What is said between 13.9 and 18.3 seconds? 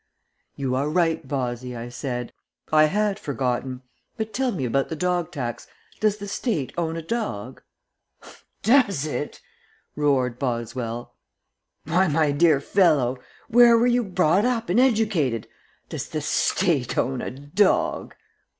brought up and educated. Does the State own a dog!"